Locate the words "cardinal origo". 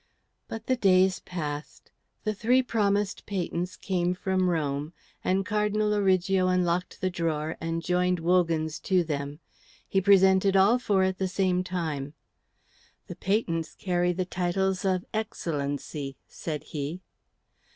5.45-6.47